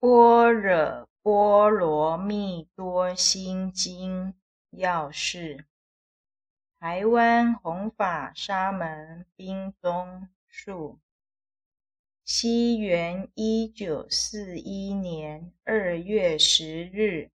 [0.00, 4.32] 般若波罗蜜多心经
[4.70, 5.66] 要事，
[6.78, 10.98] 台湾弘法沙门宾宗述，
[12.24, 17.30] 西元一九四一年二月十日，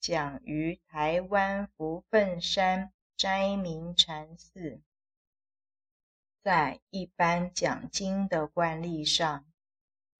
[0.00, 4.80] 讲于台湾福分山斋明禅寺。
[6.42, 9.44] 在一般讲经的惯例上，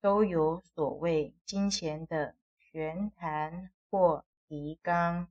[0.01, 5.29] 都有所谓金钱的玄坛或提纲，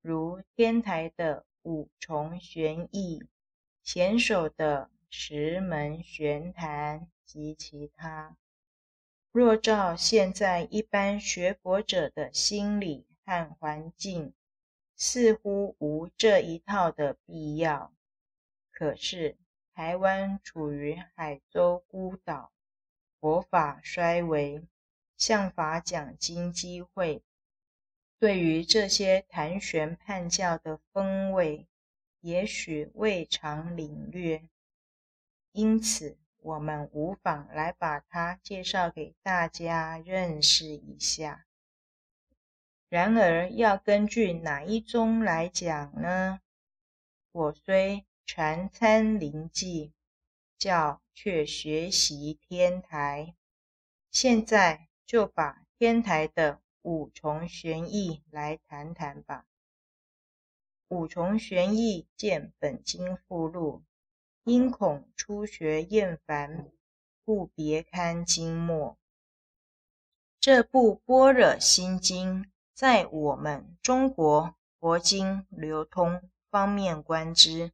[0.00, 3.26] 如天台的五重玄义、
[3.82, 8.36] 贤首的十门玄坛及其他。
[9.32, 14.32] 若照现在一般学佛者的心理和环境，
[14.96, 17.92] 似乎无这一套的必要。
[18.72, 19.36] 可是，
[19.74, 22.50] 台湾处于海州孤岛，
[23.20, 24.62] 佛法衰微，
[25.16, 27.22] 像法讲经机会，
[28.18, 31.66] 对于这些谈玄判教的风味，
[32.20, 34.44] 也许未尝领略。
[35.52, 41.46] 因此，我们无妨来把它介绍给大家认识一下。
[42.88, 46.40] 然而，要根据哪一宗来讲呢？
[47.32, 49.92] 我虽传参临济，
[50.58, 53.34] 教却学习天台。
[54.10, 59.46] 现在就把天台的五重玄义来谈谈吧。
[60.88, 63.84] 五重玄义见本经附录，
[64.44, 66.70] 因恐初学厌烦，
[67.24, 68.98] 故别刊经末。
[70.40, 77.72] 这部《般若心经》在我们中国佛经流通方面观之。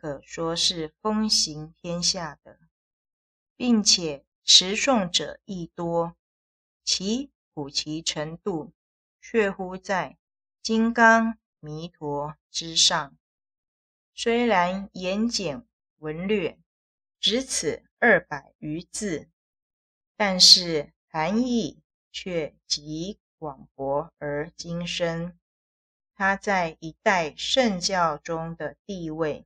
[0.00, 2.58] 可说是风行天下的，
[3.54, 6.16] 并且持诵者亦多，
[6.82, 8.72] 其普及程度
[9.20, 10.12] 却乎在
[10.62, 13.14] 《金刚弥陀》之上。
[14.14, 15.66] 虽然言简
[15.98, 16.58] 文略，
[17.18, 19.28] 只此二百余字，
[20.16, 25.38] 但是含义却极广博而精深。
[26.14, 29.44] 它在一代圣教中的地位。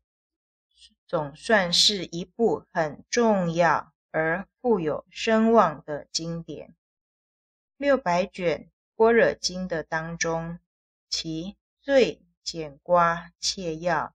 [1.06, 6.74] 总算是一部很重要而富有声望的经典。
[7.76, 10.58] 六百卷般若经的当中，
[11.10, 14.14] 其最简刮切要、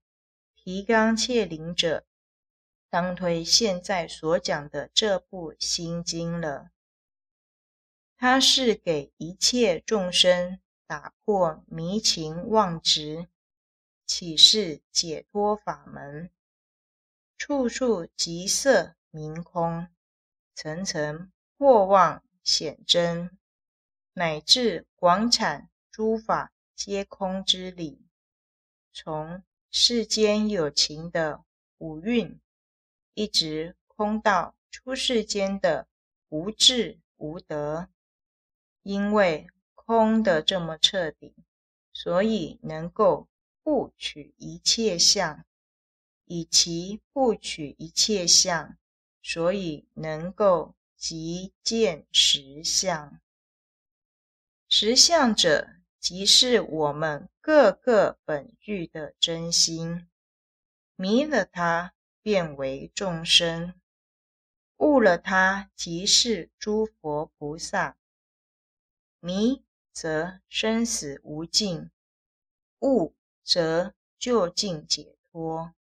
[0.56, 2.06] 提纲挈领者，
[2.90, 6.72] 当推现在所讲的这部心经了。
[8.18, 13.28] 它是给一切众生打破迷情妄执，
[14.06, 16.30] 启示解脱法门。
[17.40, 19.88] 处处即色明空，
[20.54, 23.32] 层层破妄显真，
[24.12, 28.06] 乃至广阐诸法皆空之理。
[28.92, 29.42] 从
[29.72, 31.46] 世间有情的
[31.78, 32.42] 五蕴，
[33.14, 35.88] 一直空到出世间的
[36.28, 37.88] 无智无德。
[38.84, 41.34] 因为空得这么彻底，
[41.94, 43.30] 所以能够
[43.64, 45.46] 不取一切相。
[46.32, 48.78] 以其不取一切相，
[49.24, 53.20] 所以能够即见实相。
[54.68, 55.68] 实相者，
[56.00, 60.08] 即是我们各个本具的真心。
[60.96, 63.74] 迷了它，便为众生；
[64.78, 67.98] 悟了它，即是诸佛菩萨。
[69.20, 71.90] 迷则生死无尽，
[72.82, 75.74] 悟则究竟解脱。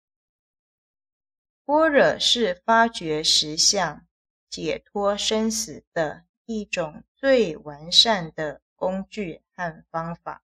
[1.69, 4.07] 般若是发觉实相、
[4.49, 10.43] 解脱生死的一种最完善的工具和方法。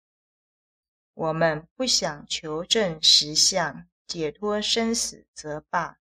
[1.15, 5.97] 我们不想求证实相、解脱生死则罢；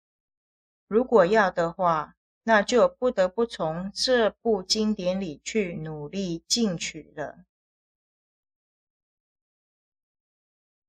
[0.87, 7.43] 如果要的话，那就不得不从这部经典里去努力进取了。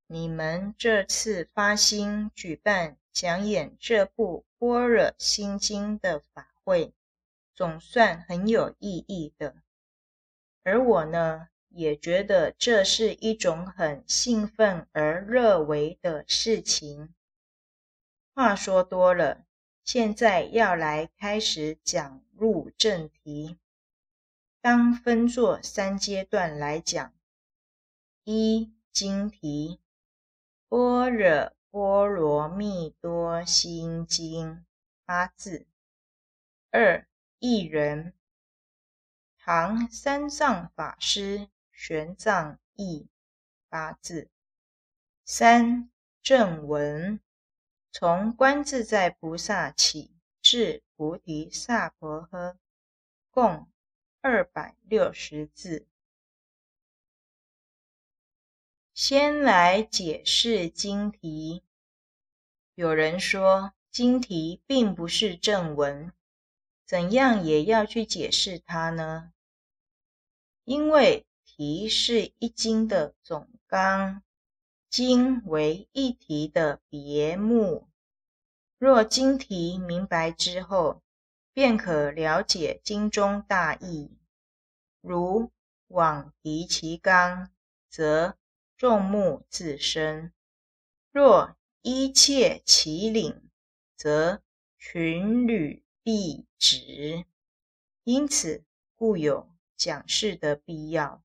[0.06, 2.99] 你们这次发心举办。
[3.12, 6.94] 讲演这部《般若心经》的法会，
[7.54, 9.56] 总算很有意义的。
[10.62, 17.14] 而我呢，也觉得这是一种很兴奋而热为的事情。
[18.32, 19.44] 话说多了，
[19.84, 23.58] 现在要来开始讲入正题。
[24.60, 27.12] 当分作三阶段来讲：
[28.24, 29.80] 一、经题，
[30.68, 31.52] 般若。
[31.72, 34.66] 波罗蜜多心经
[35.04, 35.68] 八字。
[36.72, 37.06] 二、
[37.38, 38.12] 译人，
[39.38, 43.08] 唐三藏法师玄奘译
[43.68, 44.28] 八字。
[45.24, 45.88] 三
[46.20, 47.20] 正文，
[47.92, 52.56] 从观自在菩萨起至菩提萨婆诃，
[53.30, 53.70] 共
[54.20, 55.86] 二百六十字。
[59.02, 61.62] 先来解释经题。
[62.74, 66.12] 有人说，经题并不是正文，
[66.84, 69.32] 怎样也要去解释它呢？
[70.64, 74.22] 因为题是一经的总纲，
[74.90, 77.88] 经为一题的别目。
[78.76, 81.00] 若经题明白之后，
[81.54, 84.10] 便可了解经中大意。
[85.00, 85.50] 如
[85.86, 87.50] 往题其纲，
[87.88, 88.36] 则
[88.80, 90.30] 众目自生；
[91.12, 93.50] 若一切其领，
[93.94, 94.42] 则
[94.78, 97.26] 群履毕止。
[98.04, 101.22] 因此，故有讲事的必要。